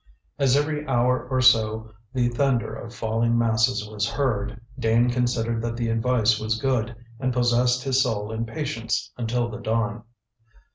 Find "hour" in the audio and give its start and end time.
0.87-1.27